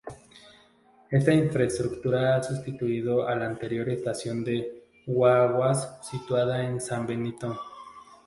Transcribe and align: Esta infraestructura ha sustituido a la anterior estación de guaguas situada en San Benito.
Esta 1.11 1.31
infraestructura 1.31 2.35
ha 2.35 2.41
sustituido 2.41 3.27
a 3.27 3.35
la 3.35 3.45
anterior 3.45 3.87
estación 3.87 4.43
de 4.43 4.81
guaguas 5.05 5.99
situada 6.09 6.65
en 6.65 6.81
San 6.81 7.05
Benito. 7.05 7.55